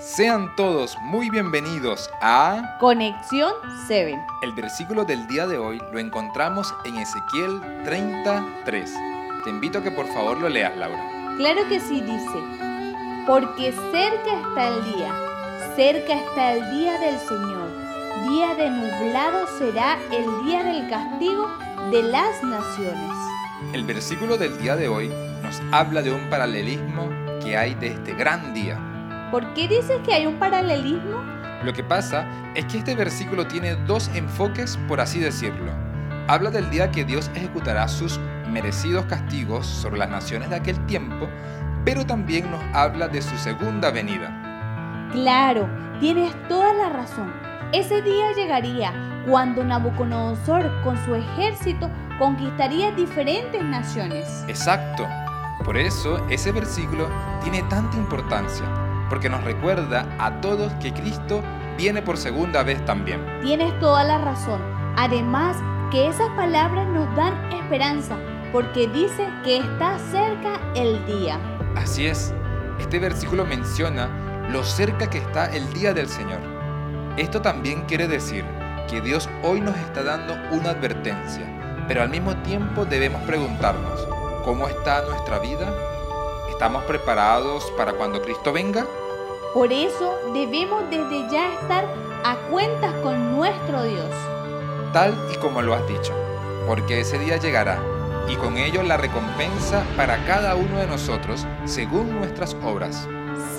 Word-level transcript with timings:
Sean 0.00 0.56
todos 0.56 0.96
muy 1.02 1.28
bienvenidos 1.28 2.08
a 2.22 2.78
Conexión 2.80 3.52
7. 3.86 4.18
El 4.40 4.52
versículo 4.54 5.04
del 5.04 5.26
día 5.26 5.46
de 5.46 5.58
hoy 5.58 5.78
lo 5.92 5.98
encontramos 5.98 6.72
en 6.86 6.96
Ezequiel 6.96 7.60
33. 7.84 8.94
Te 9.44 9.50
invito 9.50 9.78
a 9.78 9.82
que 9.82 9.90
por 9.90 10.06
favor 10.06 10.40
lo 10.40 10.48
leas, 10.48 10.74
Laura. 10.78 11.06
Claro 11.36 11.68
que 11.68 11.78
sí, 11.80 12.00
dice, 12.00 13.26
porque 13.26 13.72
cerca 13.92 14.40
está 14.40 14.68
el 14.68 14.84
día, 14.94 15.14
cerca 15.76 16.14
está 16.14 16.52
el 16.54 16.70
día 16.70 16.98
del 16.98 17.18
Señor, 17.18 17.68
día 18.26 18.54
de 18.54 18.70
nublado 18.70 19.46
será 19.58 19.98
el 20.10 20.46
día 20.46 20.62
del 20.64 20.88
castigo 20.88 21.46
de 21.90 22.02
las 22.04 22.42
naciones. 22.42 23.16
El 23.74 23.84
versículo 23.84 24.38
del 24.38 24.56
día 24.56 24.76
de 24.76 24.88
hoy 24.88 25.10
nos 25.42 25.60
habla 25.72 26.00
de 26.00 26.10
un 26.10 26.30
paralelismo 26.30 27.10
que 27.44 27.58
hay 27.58 27.74
de 27.74 27.88
este 27.88 28.14
gran 28.14 28.54
día 28.54 28.78
¿Por 29.30 29.54
qué 29.54 29.68
dices 29.68 30.00
que 30.04 30.12
hay 30.12 30.26
un 30.26 30.40
paralelismo? 30.40 31.22
Lo 31.62 31.72
que 31.72 31.84
pasa 31.84 32.26
es 32.56 32.64
que 32.64 32.78
este 32.78 32.96
versículo 32.96 33.46
tiene 33.46 33.76
dos 33.86 34.10
enfoques, 34.14 34.76
por 34.88 35.00
así 35.00 35.20
decirlo. 35.20 35.70
Habla 36.26 36.50
del 36.50 36.68
día 36.70 36.90
que 36.90 37.04
Dios 37.04 37.30
ejecutará 37.36 37.86
sus 37.86 38.18
merecidos 38.50 39.04
castigos 39.04 39.66
sobre 39.66 39.98
las 39.98 40.10
naciones 40.10 40.50
de 40.50 40.56
aquel 40.56 40.84
tiempo, 40.86 41.28
pero 41.84 42.04
también 42.04 42.50
nos 42.50 42.60
habla 42.74 43.06
de 43.06 43.22
su 43.22 43.36
segunda 43.38 43.92
venida. 43.92 45.08
Claro, 45.12 45.68
tienes 46.00 46.32
toda 46.48 46.72
la 46.72 46.88
razón. 46.88 47.32
Ese 47.72 48.02
día 48.02 48.32
llegaría 48.34 48.92
cuando 49.28 49.62
Nabucodonosor 49.62 50.82
con 50.82 50.96
su 51.04 51.14
ejército 51.14 51.88
conquistaría 52.18 52.90
diferentes 52.90 53.62
naciones. 53.62 54.44
Exacto. 54.48 55.06
Por 55.64 55.76
eso 55.76 56.26
ese 56.30 56.50
versículo 56.50 57.08
tiene 57.44 57.62
tanta 57.64 57.96
importancia 57.96 58.89
porque 59.10 59.28
nos 59.28 59.44
recuerda 59.44 60.06
a 60.18 60.40
todos 60.40 60.72
que 60.74 60.94
Cristo 60.94 61.42
viene 61.76 62.00
por 62.00 62.16
segunda 62.16 62.62
vez 62.62 62.82
también. 62.84 63.20
Tienes 63.42 63.78
toda 63.80 64.04
la 64.04 64.18
razón. 64.18 64.60
Además, 64.96 65.56
que 65.90 66.06
esas 66.06 66.28
palabras 66.30 66.86
nos 66.88 67.14
dan 67.16 67.34
esperanza, 67.52 68.16
porque 68.52 68.86
dice 68.88 69.28
que 69.44 69.58
está 69.58 69.98
cerca 69.98 70.60
el 70.74 71.04
día. 71.04 71.38
Así 71.76 72.06
es, 72.06 72.32
este 72.78 72.98
versículo 72.98 73.44
menciona 73.44 74.08
lo 74.50 74.62
cerca 74.62 75.10
que 75.10 75.18
está 75.18 75.46
el 75.46 75.72
día 75.72 75.92
del 75.92 76.08
Señor. 76.08 76.40
Esto 77.16 77.42
también 77.42 77.82
quiere 77.82 78.06
decir 78.06 78.44
que 78.88 79.00
Dios 79.00 79.28
hoy 79.42 79.60
nos 79.60 79.76
está 79.76 80.02
dando 80.02 80.34
una 80.52 80.70
advertencia, 80.70 81.44
pero 81.88 82.02
al 82.02 82.10
mismo 82.10 82.36
tiempo 82.38 82.84
debemos 82.84 83.22
preguntarnos, 83.22 84.06
¿cómo 84.44 84.68
está 84.68 85.02
nuestra 85.02 85.38
vida? 85.38 85.72
¿Estamos 86.50 86.84
preparados 86.84 87.72
para 87.76 87.92
cuando 87.94 88.22
Cristo 88.22 88.52
venga? 88.52 88.86
Por 89.54 89.72
eso 89.72 90.16
debemos 90.32 90.88
desde 90.90 91.28
ya 91.28 91.52
estar 91.54 91.84
a 92.24 92.36
cuentas 92.52 92.94
con 93.02 93.36
nuestro 93.36 93.82
Dios. 93.82 94.10
Tal 94.92 95.12
y 95.34 95.36
como 95.38 95.60
lo 95.60 95.74
has 95.74 95.86
dicho, 95.88 96.14
porque 96.68 97.00
ese 97.00 97.18
día 97.18 97.36
llegará 97.36 97.82
y 98.28 98.36
con 98.36 98.56
ello 98.56 98.84
la 98.84 98.96
recompensa 98.96 99.82
para 99.96 100.24
cada 100.24 100.54
uno 100.54 100.78
de 100.78 100.86
nosotros 100.86 101.48
según 101.64 102.16
nuestras 102.16 102.56
obras. 102.62 103.08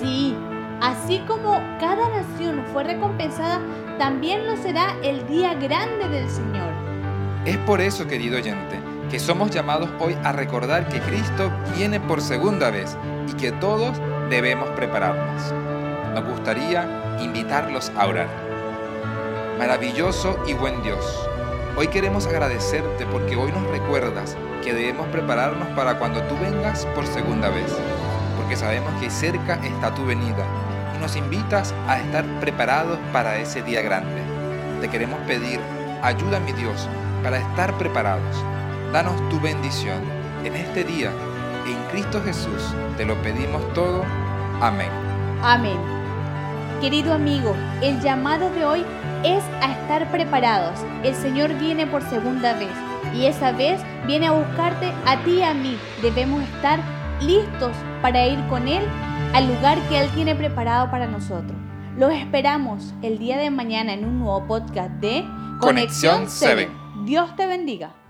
Sí, 0.00 0.34
así 0.80 1.18
como 1.28 1.60
cada 1.78 2.08
nación 2.08 2.64
fue 2.72 2.84
recompensada, 2.84 3.60
también 3.98 4.46
lo 4.46 4.56
será 4.56 4.96
el 5.02 5.26
día 5.28 5.52
grande 5.52 6.08
del 6.08 6.30
Señor. 6.30 6.72
Es 7.44 7.58
por 7.58 7.82
eso, 7.82 8.06
querido 8.06 8.38
oyente, 8.38 8.80
que 9.10 9.18
somos 9.18 9.50
llamados 9.50 9.90
hoy 10.00 10.16
a 10.24 10.32
recordar 10.32 10.88
que 10.88 11.00
Cristo 11.00 11.50
viene 11.76 12.00
por 12.00 12.22
segunda 12.22 12.70
vez 12.70 12.96
y 13.28 13.34
que 13.34 13.52
todos 13.52 14.00
debemos 14.30 14.70
prepararnos. 14.70 15.52
Nos 16.14 16.24
gustaría 16.24 17.16
invitarlos 17.20 17.90
a 17.96 18.06
orar. 18.06 18.28
Maravilloso 19.58 20.38
y 20.46 20.54
buen 20.54 20.82
Dios, 20.82 21.28
hoy 21.76 21.88
queremos 21.88 22.26
agradecerte 22.26 23.06
porque 23.06 23.36
hoy 23.36 23.52
nos 23.52 23.66
recuerdas 23.68 24.36
que 24.62 24.74
debemos 24.74 25.06
prepararnos 25.08 25.68
para 25.68 25.98
cuando 25.98 26.20
tú 26.22 26.34
vengas 26.38 26.86
por 26.94 27.06
segunda 27.06 27.48
vez, 27.48 27.72
porque 28.36 28.56
sabemos 28.56 28.92
que 29.00 29.10
cerca 29.10 29.54
está 29.64 29.94
tu 29.94 30.04
venida 30.04 30.44
y 30.96 31.00
nos 31.00 31.16
invitas 31.16 31.74
a 31.88 31.98
estar 31.98 32.24
preparados 32.40 32.98
para 33.12 33.38
ese 33.38 33.62
día 33.62 33.82
grande. 33.82 34.22
Te 34.80 34.88
queremos 34.88 35.20
pedir, 35.26 35.60
ayuda 36.02 36.40
mi 36.40 36.52
Dios 36.52 36.88
para 37.22 37.38
estar 37.38 37.76
preparados 37.78 38.44
Danos 38.92 39.26
tu 39.30 39.40
bendición 39.40 40.02
en 40.44 40.54
este 40.54 40.84
día. 40.84 41.10
En 41.66 41.82
Cristo 41.90 42.20
Jesús 42.22 42.74
te 42.98 43.06
lo 43.06 43.14
pedimos 43.22 43.62
todo. 43.72 44.04
Amén. 44.60 44.90
Amén. 45.42 46.01
Querido 46.82 47.14
amigo, 47.14 47.54
el 47.80 48.00
llamado 48.00 48.50
de 48.50 48.64
hoy 48.64 48.84
es 49.22 49.44
a 49.60 49.70
estar 49.70 50.10
preparados. 50.10 50.80
El 51.04 51.14
Señor 51.14 51.56
viene 51.60 51.86
por 51.86 52.02
segunda 52.02 52.54
vez 52.54 52.72
y 53.14 53.26
esa 53.26 53.52
vez 53.52 53.80
viene 54.04 54.26
a 54.26 54.32
buscarte 54.32 54.92
a 55.06 55.22
ti 55.22 55.34
y 55.34 55.42
a 55.42 55.54
mí. 55.54 55.78
Debemos 56.02 56.42
estar 56.42 56.80
listos 57.20 57.70
para 58.02 58.26
ir 58.26 58.44
con 58.48 58.66
Él 58.66 58.82
al 59.32 59.46
lugar 59.46 59.78
que 59.88 60.00
Él 60.00 60.10
tiene 60.10 60.34
preparado 60.34 60.90
para 60.90 61.06
nosotros. 61.06 61.56
Los 61.96 62.12
esperamos 62.14 62.92
el 63.00 63.16
día 63.16 63.38
de 63.38 63.50
mañana 63.50 63.92
en 63.92 64.04
un 64.04 64.18
nuevo 64.18 64.44
podcast 64.48 64.90
de 64.94 65.24
Conexión 65.60 66.28
7. 66.28 66.68
Dios 67.04 67.36
te 67.36 67.46
bendiga. 67.46 68.01